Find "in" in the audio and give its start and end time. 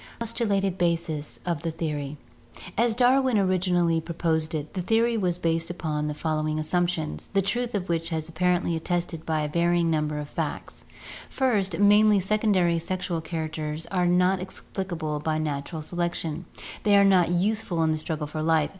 17.83-17.91